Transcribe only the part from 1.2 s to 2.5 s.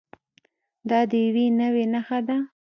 یوې نوعې نښه ده.